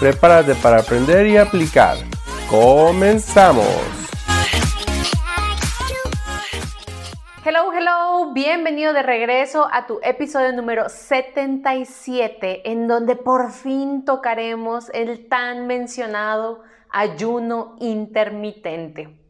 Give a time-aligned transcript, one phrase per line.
[0.00, 1.96] Prepárate para aprender y aplicar.
[2.50, 3.64] ¡Comenzamos!
[7.44, 14.90] Hello, hello, bienvenido de regreso a tu episodio número 77, en donde por fin tocaremos
[14.94, 19.23] el tan mencionado ayuno intermitente.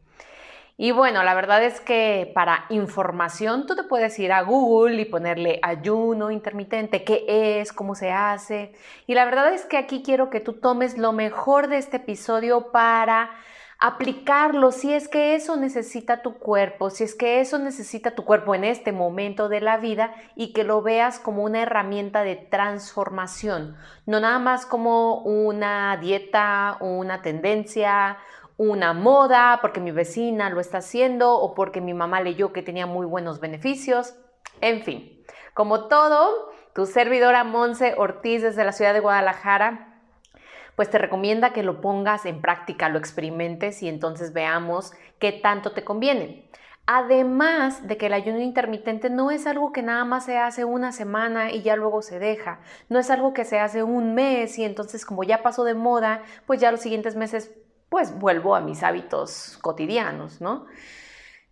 [0.77, 5.05] Y bueno, la verdad es que para información tú te puedes ir a Google y
[5.05, 8.73] ponerle ayuno intermitente, qué es, cómo se hace.
[9.07, 12.71] Y la verdad es que aquí quiero que tú tomes lo mejor de este episodio
[12.71, 13.31] para
[13.79, 18.55] aplicarlo si es que eso necesita tu cuerpo, si es que eso necesita tu cuerpo
[18.55, 23.75] en este momento de la vida y que lo veas como una herramienta de transformación,
[24.05, 28.17] no nada más como una dieta, una tendencia,
[28.57, 32.85] una moda, porque mi vecina lo está haciendo o porque mi mamá leyó que tenía
[32.85, 34.15] muy buenos beneficios.
[34.61, 39.91] En fin, como todo, tu servidora Monse Ortiz desde la ciudad de Guadalajara
[40.75, 45.71] pues te recomienda que lo pongas en práctica, lo experimentes y entonces veamos qué tanto
[45.71, 46.49] te conviene.
[46.87, 50.91] Además de que el ayuno intermitente no es algo que nada más se hace una
[50.91, 52.59] semana y ya luego se deja,
[52.89, 56.21] no es algo que se hace un mes y entonces como ya pasó de moda,
[56.45, 57.51] pues ya los siguientes meses
[57.95, 60.65] pues vuelvo a mis hábitos cotidianos, ¿no?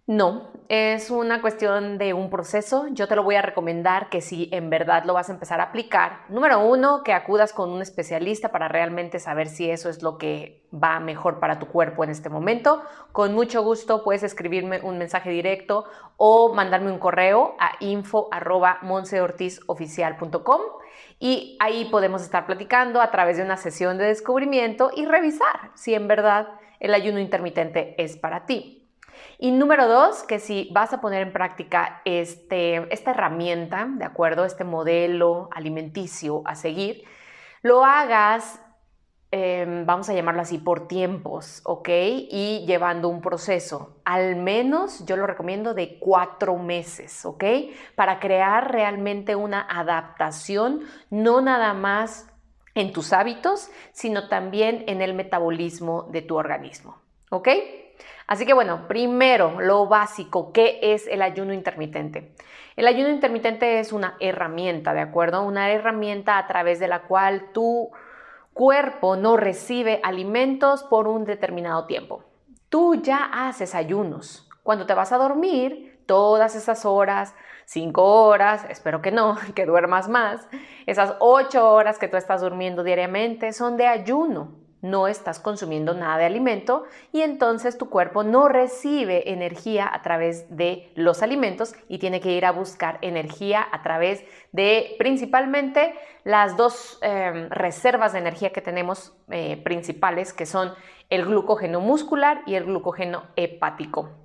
[0.06, 2.88] No, es una cuestión de un proceso.
[2.92, 5.66] Yo te lo voy a recomendar que si en verdad lo vas a empezar a
[5.66, 10.18] aplicar, número uno, que acudas con un especialista para realmente saber si eso es lo
[10.18, 12.84] que va mejor para tu cuerpo en este momento.
[13.14, 15.86] Con mucho gusto puedes escribirme un mensaje directo
[16.18, 20.62] o mandarme un correo a info.monseortizoficial.com
[21.18, 25.94] y ahí podemos estar platicando a través de una sesión de descubrimiento y revisar si
[25.94, 26.50] en verdad
[26.82, 28.83] el ayuno intermitente es para ti.
[29.44, 34.46] Y número dos, que si vas a poner en práctica este, esta herramienta, ¿de acuerdo?
[34.46, 37.04] Este modelo alimenticio a seguir,
[37.62, 38.62] lo hagas,
[39.32, 41.90] em, vamos a llamarlo así, por tiempos, ¿ok?
[41.90, 47.44] Y llevando un proceso, al menos yo lo recomiendo de cuatro meses, ¿ok?
[47.96, 52.32] Para crear realmente una adaptación, no nada más
[52.76, 57.50] en tus hábitos, sino también en el metabolismo de tu organismo, ¿ok?
[58.28, 62.34] Así que bueno, primero, lo básico, ¿qué es el ayuno intermitente?
[62.76, 65.44] El ayuno intermitente es una herramienta, ¿de acuerdo?
[65.44, 67.92] Una herramienta a través de la cual tu
[68.54, 72.24] cuerpo no recibe alimentos por un determinado tiempo.
[72.70, 74.50] Tú ya haces ayunos.
[74.64, 77.36] Cuando te vas a dormir, todas esas horas,
[77.66, 80.48] cinco horas, espero que no, que duermas más,
[80.86, 86.18] esas ocho horas que tú estás durmiendo diariamente son de ayuno no estás consumiendo nada
[86.18, 91.98] de alimento y entonces tu cuerpo no recibe energía a través de los alimentos y
[91.98, 95.96] tiene que ir a buscar energía a través de principalmente
[96.26, 100.74] las dos em, reservas de energía que tenemos eh, principales que son
[101.10, 104.23] el glucógeno muscular y el glucógeno hepático.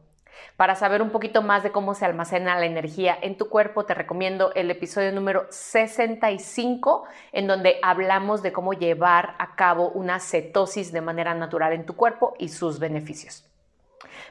[0.57, 3.95] Para saber un poquito más de cómo se almacena la energía en tu cuerpo, te
[3.95, 10.93] recomiendo el episodio número 65, en donde hablamos de cómo llevar a cabo una cetosis
[10.93, 13.49] de manera natural en tu cuerpo y sus beneficios.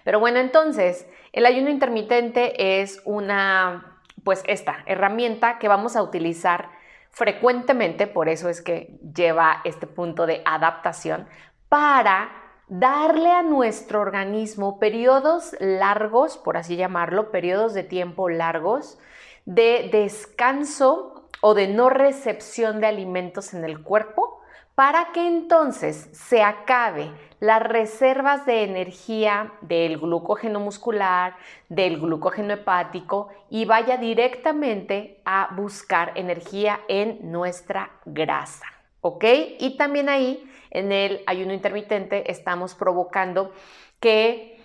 [0.04, 6.70] Pero bueno, entonces, el ayuno intermitente es una, pues esta herramienta que vamos a utilizar
[7.12, 11.28] frecuentemente, por eso es que lleva este punto de adaptación,
[11.70, 19.00] para darle a nuestro organismo periodos largos, por así llamarlo, periodos de tiempo largos,
[19.46, 24.42] de descanso o de no recepción de alimentos en el cuerpo,
[24.76, 27.10] para que entonces se acabe
[27.40, 31.36] las reservas de energía del glucógeno muscular,
[31.68, 38.66] del glucógeno hepático y vaya directamente a buscar energía en nuestra grasa.
[39.02, 39.24] ¿Ok?
[39.60, 43.52] Y también ahí en el ayuno intermitente estamos provocando
[44.00, 44.60] que,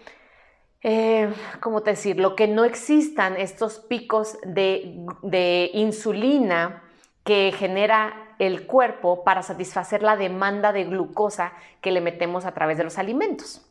[0.82, 2.36] eh, ¿cómo te decirlo?
[2.36, 6.82] Que no existan estos picos de, de insulina
[7.24, 12.78] que genera el cuerpo para satisfacer la demanda de glucosa que le metemos a través
[12.78, 13.68] de los alimentos.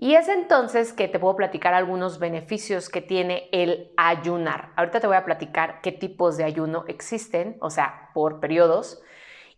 [0.00, 4.70] Y es entonces que te puedo platicar algunos beneficios que tiene el ayunar.
[4.76, 9.02] Ahorita te voy a platicar qué tipos de ayuno existen, o sea, por periodos,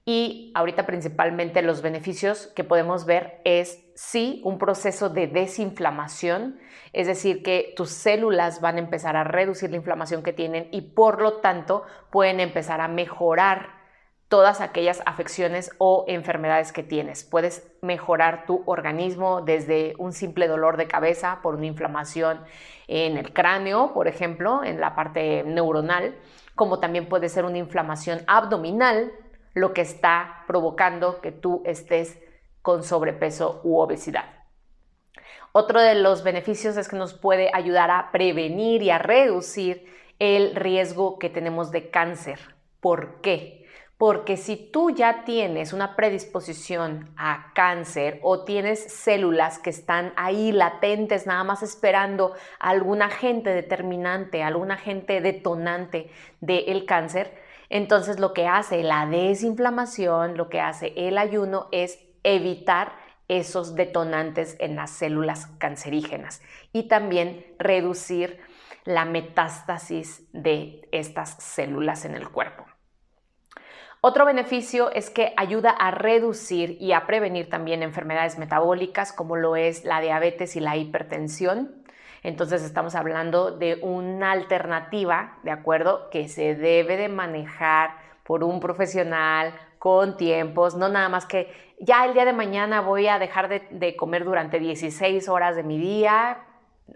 [0.04, 6.58] Y ahorita principalmente los beneficios que podemos ver es sí un proceso de desinflamación,
[6.92, 10.80] es decir, que tus células van a empezar a reducir la inflamación que tienen y
[10.80, 13.80] por lo tanto pueden empezar a mejorar
[14.30, 17.24] todas aquellas afecciones o enfermedades que tienes.
[17.24, 22.40] Puedes mejorar tu organismo desde un simple dolor de cabeza por una inflamación
[22.86, 26.14] en el cráneo, por ejemplo, en la parte neuronal,
[26.54, 29.12] como también puede ser una inflamación abdominal,
[29.54, 32.18] lo que está provocando que tú estés
[32.62, 34.24] con sobrepeso u obesidad.
[35.52, 39.84] Otro de los beneficios es que nos puede ayudar a prevenir y a reducir
[40.20, 42.38] el riesgo que tenemos de cáncer.
[42.80, 43.66] ¿Por qué?
[43.98, 50.52] Porque si tú ya tienes una predisposición a cáncer o tienes células que están ahí
[50.52, 56.10] latentes, nada más esperando algún agente determinante, algún agente detonante
[56.40, 57.34] del cáncer,
[57.70, 62.92] entonces lo que hace la desinflamación, lo que hace el ayuno es evitar
[63.28, 68.40] esos detonantes en las células cancerígenas y también reducir
[68.84, 72.66] la metástasis de estas células en el cuerpo.
[74.02, 79.56] Otro beneficio es que ayuda a reducir y a prevenir también enfermedades metabólicas como lo
[79.56, 81.79] es la diabetes y la hipertensión.
[82.22, 86.10] Entonces estamos hablando de una alternativa, ¿de acuerdo?
[86.10, 87.90] Que se debe de manejar
[88.24, 93.08] por un profesional con tiempos, no nada más que ya el día de mañana voy
[93.08, 96.44] a dejar de, de comer durante 16 horas de mi día,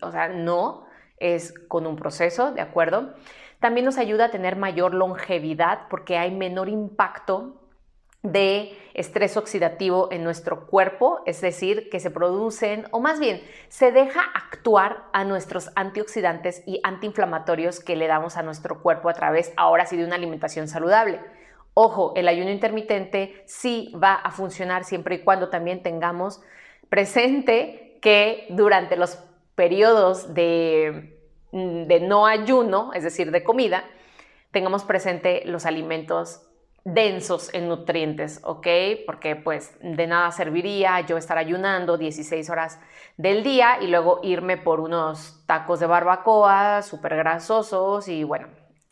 [0.03, 0.85] o sea, no,
[1.19, 3.15] es con un proceso, ¿de acuerdo?
[3.61, 7.64] También nos ayuda a tener mayor longevidad porque hay menor impacto
[8.25, 13.93] de estrés oxidativo en nuestro cuerpo, es decir, que se producen, o más bien, se
[13.93, 19.53] deja actuar a nuestros antioxidantes y antiinflamatorios que le damos a nuestro cuerpo a través,
[19.57, 21.21] ahora sí, de una alimentación saludable.
[21.75, 26.41] Ojo, el ayuno intermitente sí va a funcionar siempre y cuando también tengamos
[26.89, 29.19] presente que durante los
[29.55, 31.15] periodos de
[31.55, 33.85] Mm, de no ayuno, es decir, de comida,
[34.51, 36.43] tengamos presente los alimentos
[36.85, 38.67] densos en nutrientes, ¿ok?
[39.07, 42.79] Porque pues de nada serviría yo estar ayunando 16 horas
[43.17, 48.49] del día y luego irme por unos tacos de barbacoa súper grasosos y bueno,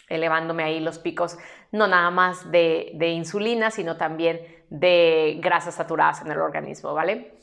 [0.08, 1.36] elevándome ahí los picos,
[1.70, 4.40] no nada más de, de insulina, sino también
[4.70, 7.34] de grasas saturadas en el organismo, ¿vale?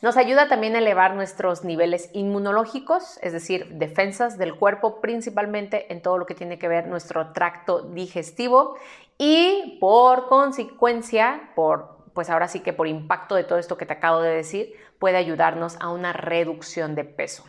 [0.00, 6.02] Nos ayuda también a elevar nuestros niveles inmunológicos, es decir, defensas del cuerpo, principalmente en
[6.02, 8.76] todo lo que tiene que ver nuestro tracto digestivo
[9.18, 13.92] y por consecuencia, por pues ahora sí que por impacto de todo esto que te
[13.92, 17.44] acabo de decir, puede ayudarnos a una reducción de peso.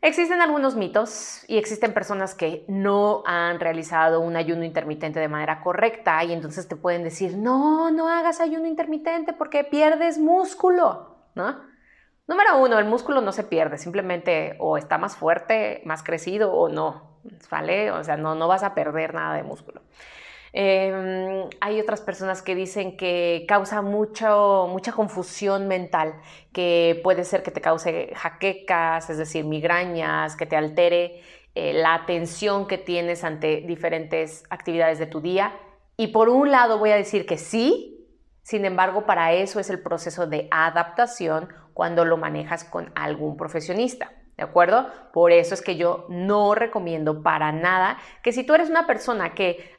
[0.00, 5.62] Existen algunos mitos y existen personas que no han realizado un ayuno intermitente de manera
[5.62, 11.62] correcta y entonces te pueden decir, no, no hagas ayuno intermitente porque pierdes músculo, ¿no?
[12.26, 16.68] Número uno, el músculo no se pierde, simplemente o está más fuerte, más crecido o
[16.70, 17.18] no,
[17.50, 17.90] ¿vale?
[17.90, 19.82] O sea, no, no vas a perder nada de músculo.
[20.56, 26.14] Em, hay otras personas que dicen que causa mucho, mucha confusión mental,
[26.52, 31.20] que puede ser que te cause jaquecas, es decir, migrañas, que te altere
[31.56, 35.52] eh, la atención que tienes ante diferentes actividades de tu día.
[35.96, 37.93] Y por un lado voy a decir que sí,
[38.44, 44.12] sin embargo, para eso es el proceso de adaptación cuando lo manejas con algún profesionista.
[44.36, 44.90] ¿De acuerdo?
[45.12, 49.32] Por eso es que yo no recomiendo para nada que si tú eres una persona
[49.32, 49.74] que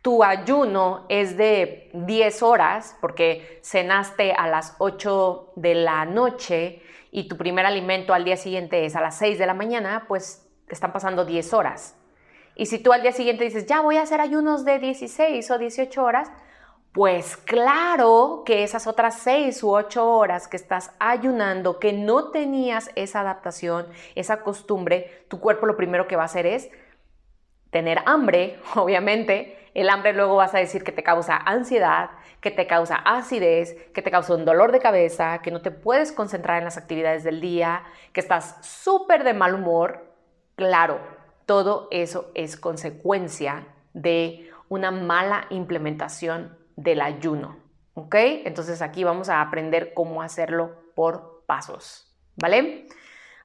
[0.00, 7.26] tu ayuno es de 10 horas, porque cenaste a las 8 de la noche y
[7.26, 10.92] tu primer alimento al día siguiente es a las 6 de la mañana, pues están
[10.92, 11.96] pasando 10 horas.
[12.54, 15.58] Y si tú al día siguiente dices, ya voy a hacer ayunos de 16 o
[15.58, 16.30] 18 horas,
[16.94, 22.92] pues claro que esas otras 6 u 8 horas que estás ayunando, que no tenías
[22.94, 26.70] esa adaptación, esa costumbre, tu cuerpo lo primero que va a hacer es
[27.70, 32.10] tener hambre, obviamente, el hambre luego vas a decir que te causa ansiedad,
[32.40, 36.12] que te causa acidez, que te causa un dolor de cabeza, que no te puedes
[36.12, 37.82] concentrar en las actividades del día,
[38.12, 40.14] que estás súper de mal humor.
[40.54, 41.00] Claro,
[41.44, 47.58] todo eso es consecuencia de una mala implementación del ayuno.
[47.94, 48.14] ¿Ok?
[48.16, 52.12] Entonces aquí vamos a aprender cómo hacerlo por pasos.
[52.36, 52.86] ¿Vale?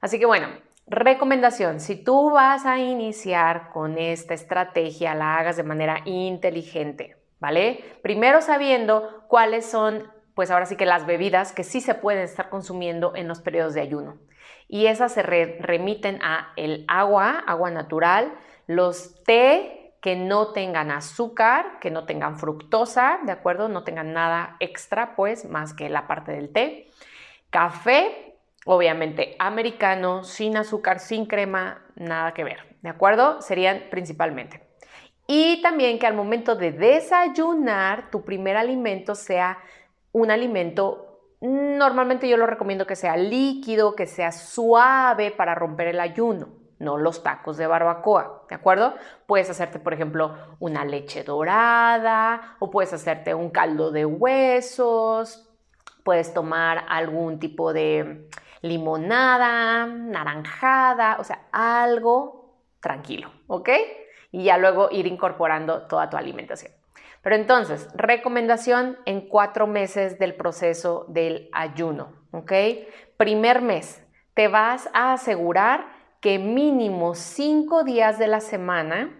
[0.00, 0.48] Así que bueno,
[0.92, 7.84] Recomendación, si tú vas a iniciar con esta estrategia, la hagas de manera inteligente, ¿vale?
[8.02, 12.48] Primero sabiendo cuáles son, pues ahora sí que las bebidas que sí se pueden estar
[12.48, 14.18] consumiendo en los periodos de ayuno.
[14.66, 18.32] Y esas se remiten a el agua, agua natural,
[18.66, 23.68] los té que no tengan azúcar, que no tengan fructosa, ¿de acuerdo?
[23.68, 26.90] No tengan nada extra, pues, más que la parte del té.
[27.50, 33.42] Café, obviamente americano, sin azúcar, sin crema, nada que ver, ¿de acuerdo?
[33.42, 34.62] Serían principalmente.
[35.26, 39.58] Y también que al momento de desayunar, tu primer alimento sea
[40.12, 41.06] un alimento
[41.42, 46.96] Normalmente yo lo recomiendo que sea líquido, que sea suave para romper el ayuno no
[46.96, 48.94] los tacos de barbacoa, ¿de acuerdo?
[49.26, 55.48] Puedes hacerte, por ejemplo, una leche dorada o puedes hacerte un caldo de huesos,
[56.02, 58.28] puedes tomar algún tipo de
[58.62, 63.68] limonada, naranjada, o sea, algo tranquilo, ¿ok?
[64.32, 66.72] Y ya luego ir incorporando toda tu alimentación.
[67.22, 72.52] Pero entonces, recomendación en cuatro meses del proceso del ayuno, ¿ok?
[73.18, 79.16] Primer mes, te vas a asegurar que mínimo cinco días de la semana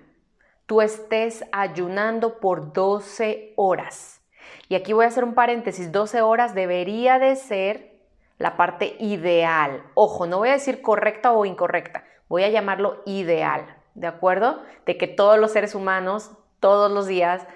[0.66, 4.22] tú estés ayunando por 12 horas.
[4.68, 7.98] Y aquí voy a hacer un paréntesis, 12 horas debería de ser
[8.38, 9.82] la parte ideal.
[9.94, 14.62] Ojo, no voy a decir correcta o incorrecta, voy a llamarlo ideal, ¿de acuerdo?
[14.86, 16.30] De que todos los seres humanos,
[16.60, 17.46] todos los días,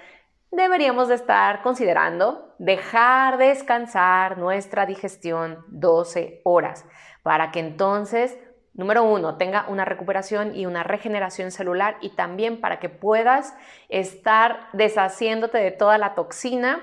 [0.51, 6.85] deberíamos de estar considerando dejar descansar nuestra digestión 12 horas
[7.23, 8.37] para que entonces
[8.75, 13.55] Número uno, tenga una recuperación y una regeneración celular y también para que puedas
[13.87, 16.81] estar deshaciéndote de toda la toxina,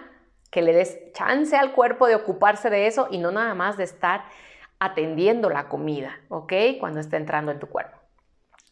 [0.51, 3.85] que le des chance al cuerpo de ocuparse de eso y no nada más de
[3.85, 4.25] estar
[4.79, 6.53] atendiendo la comida, ¿ok?
[6.81, 7.99] Cuando esté entrando en tu cuerpo.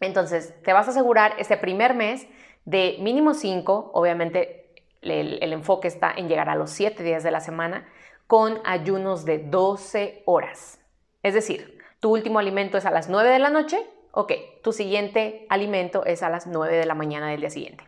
[0.01, 2.27] Entonces, te vas a asegurar ese primer mes
[2.65, 4.73] de mínimo 5, obviamente
[5.03, 7.87] el, enfoque está en llegar a los 7 días de la semana,
[8.27, 10.81] con ayunos de 12 horas.
[11.23, 13.79] Es decir, tu último alimento es a las 9 de la noche,
[14.13, 17.85] ok, tu siguiente alimento es a las 9 de la mañana del día siguiente.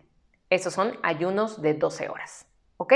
[0.51, 2.93] Esos son ayunos de 12 horas, ¿ok?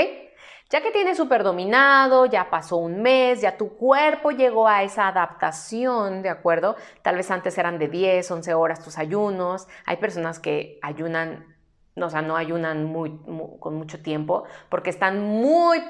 [0.69, 5.07] Ya que tienes súper dominado, ya pasó un mes, ya tu cuerpo llegó a esa
[5.07, 6.75] adaptación, ¿de acuerdo?
[7.01, 9.67] Tal vez antes eran de 10, 11 horas tus ayunos.
[9.85, 11.55] Hay personas que ayunan,
[11.95, 13.17] o sea, no ayunan muy,
[13.59, 15.81] con mucho tiempo porque están muy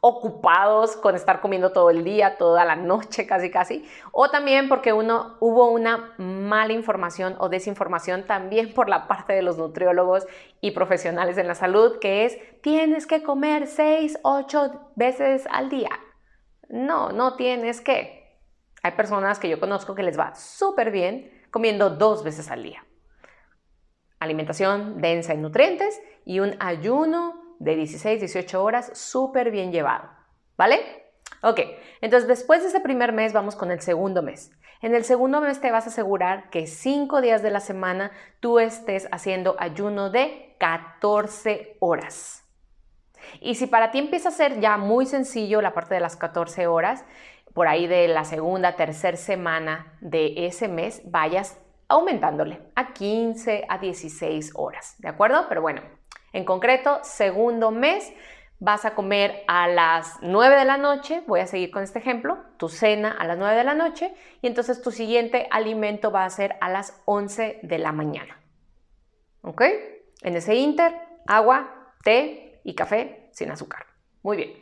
[0.00, 4.92] ocupados con estar comiendo todo el día, toda la noche casi casi, o también porque
[4.92, 10.26] uno hubo una mala información o desinformación también por la parte de los nutriólogos
[10.60, 15.90] y profesionales en la salud, que es tienes que comer 6, 8 veces al día.
[16.68, 18.18] No, no tienes que.
[18.82, 22.84] Hay personas que yo conozco que les va súper bien comiendo dos veces al día.
[24.20, 30.08] Alimentación densa en nutrientes y un ayuno de 16, 18 horas súper bien llevado,
[30.56, 31.08] ¿vale?
[31.42, 31.60] Ok,
[32.00, 34.50] entonces después de ese primer mes vamos con el segundo mes.
[34.80, 38.58] En el segundo mes te vas a asegurar que 5 días de la semana tú
[38.58, 42.44] estés haciendo ayuno de 14 horas.
[43.40, 46.66] Y si para ti empieza a ser ya muy sencillo la parte de las 14
[46.66, 47.04] horas,
[47.54, 53.78] por ahí de la segunda, tercera semana de ese mes, vayas aumentándole a 15 a
[53.78, 55.46] 16 horas, ¿de acuerdo?
[55.48, 55.82] Pero bueno,
[56.32, 58.12] en concreto, segundo mes,
[58.60, 62.38] vas a comer a las 9 de la noche, voy a seguir con este ejemplo,
[62.56, 66.30] tu cena a las 9 de la noche y entonces tu siguiente alimento va a
[66.30, 68.40] ser a las 11 de la mañana.
[69.42, 69.62] ¿Ok?
[70.22, 70.94] En ese inter,
[71.26, 73.86] agua, té y café sin azúcar.
[74.22, 74.52] Muy bien.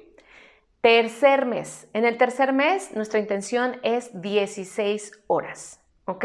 [0.82, 1.88] Tercer mes.
[1.94, 5.80] En el tercer mes, nuestra intención es 16 horas.
[6.04, 6.24] ¿Ok?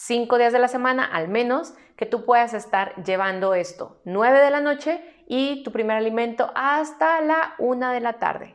[0.00, 4.50] Cinco días de la semana al menos que tú puedas estar llevando esto 9 de
[4.52, 8.54] la noche y tu primer alimento hasta la 1 de la tarde.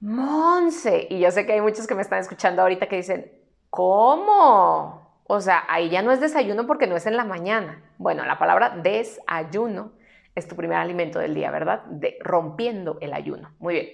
[0.00, 3.30] Monse, y yo sé que hay muchos que me están escuchando ahorita que dicen,
[3.68, 5.20] ¿cómo?
[5.24, 7.82] O sea, ahí ya no es desayuno porque no es en la mañana.
[7.98, 9.92] Bueno, la palabra desayuno
[10.34, 11.84] es tu primer alimento del día, ¿verdad?
[11.84, 13.54] De, rompiendo el ayuno.
[13.58, 13.88] Muy bien.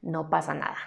[0.00, 0.78] No pasa nada.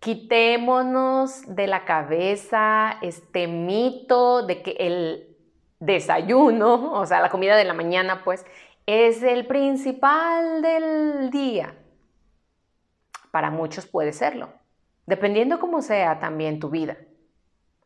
[0.00, 5.36] Quitémonos de la cabeza este mito de que el
[5.80, 8.44] desayuno, o sea, la comida de la mañana, pues,
[8.86, 11.74] es el principal del día.
[13.32, 14.50] Para muchos puede serlo,
[15.06, 16.96] dependiendo cómo sea también tu vida.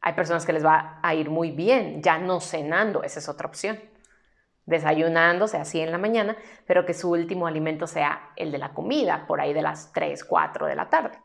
[0.02, 3.48] Hay personas que les va a ir muy bien ya no cenando, esa es otra
[3.48, 3.80] opción.
[4.66, 6.36] Desayunándose así en la mañana,
[6.66, 10.24] pero que su último alimento sea el de la comida, por ahí de las 3,
[10.24, 11.18] 4 de la tarde.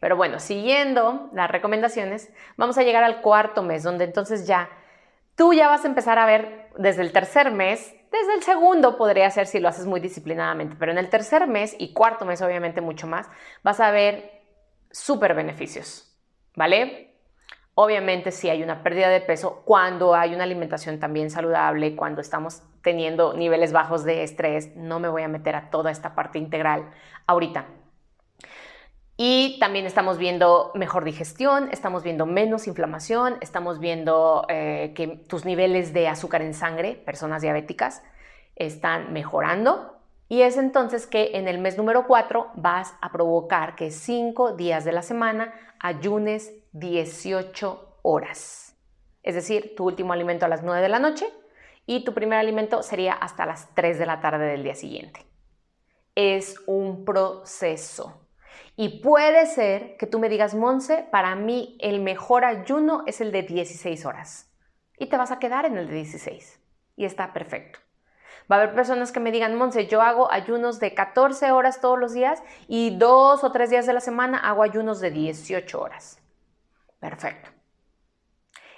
[0.00, 4.70] Pero bueno, siguiendo las recomendaciones, vamos a llegar al cuarto mes, donde entonces ya
[5.36, 9.30] tú ya vas a empezar a ver desde el tercer mes, desde el segundo podría
[9.30, 12.80] ser si lo haces muy disciplinadamente, pero en el tercer mes y cuarto mes obviamente
[12.80, 13.28] mucho más,
[13.62, 14.42] vas a ver
[14.90, 16.10] súper beneficios,
[16.56, 17.14] ¿vale?
[17.74, 22.62] Obviamente si hay una pérdida de peso, cuando hay una alimentación también saludable, cuando estamos
[22.82, 26.90] teniendo niveles bajos de estrés, no me voy a meter a toda esta parte integral
[27.26, 27.66] ahorita.
[29.22, 35.44] Y también estamos viendo mejor digestión, estamos viendo menos inflamación, estamos viendo eh, que tus
[35.44, 38.02] niveles de azúcar en sangre, personas diabéticas,
[38.56, 39.98] están mejorando.
[40.30, 44.86] Y es entonces que en el mes número 4 vas a provocar que 5 días
[44.86, 48.74] de la semana ayunes 18 horas.
[49.22, 51.26] Es decir, tu último alimento a las 9 de la noche
[51.84, 55.26] y tu primer alimento sería hasta las 3 de la tarde del día siguiente.
[56.14, 58.29] Es un proceso.
[58.76, 63.32] Y puede ser que tú me digas, Monse, para mí el mejor ayuno es el
[63.32, 64.50] de 16 horas.
[64.98, 66.60] Y te vas a quedar en el de 16.
[66.96, 67.78] Y está perfecto.
[68.50, 71.98] Va a haber personas que me digan, Monse, yo hago ayunos de 14 horas todos
[71.98, 76.20] los días y dos o tres días de la semana hago ayunos de 18 horas.
[76.98, 77.50] Perfecto.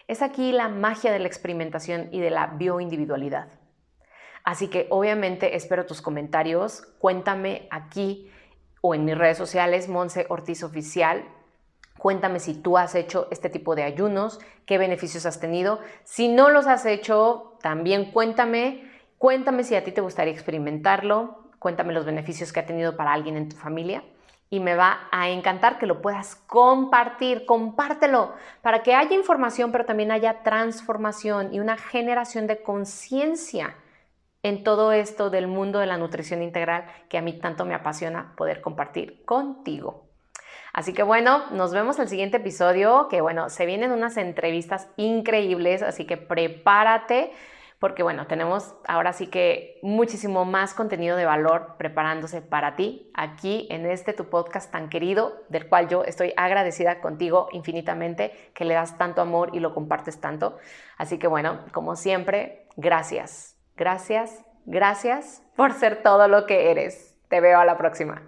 [0.08, 3.48] Es aquí la magia de la experimentación y de la bioindividualidad.
[4.44, 6.82] Así que obviamente espero tus comentarios.
[6.98, 8.30] Cuéntame aquí
[8.82, 11.24] o en mis redes sociales, Monse Ortiz Oficial.
[11.98, 15.78] Cuéntame si tú has hecho este tipo de ayunos, qué beneficios has tenido.
[16.02, 18.90] Si no los has hecho, también cuéntame.
[19.18, 21.44] Cuéntame si a ti te gustaría experimentarlo.
[21.60, 24.02] Cuéntame los beneficios que ha tenido para alguien en tu familia.
[24.50, 27.46] Y me va a encantar que lo puedas compartir.
[27.46, 33.76] Compártelo para que haya información, pero también haya transformación y una generación de conciencia
[34.42, 38.34] en todo esto del mundo de la nutrición integral que a mí tanto me apasiona
[38.36, 40.08] poder compartir contigo.
[40.72, 45.82] Así que bueno, nos vemos el siguiente episodio, que bueno, se vienen unas entrevistas increíbles,
[45.82, 47.32] así que prepárate
[47.82, 53.66] porque bueno, tenemos ahora sí que muchísimo más contenido de valor preparándose para ti aquí
[53.70, 58.74] en este tu podcast tan querido, del cual yo estoy agradecida contigo infinitamente, que le
[58.74, 60.58] das tanto amor y lo compartes tanto.
[60.96, 63.56] Así que bueno, como siempre, gracias.
[63.82, 67.18] Gracias, gracias por ser todo lo que eres.
[67.26, 68.22] Te veo a la próxima.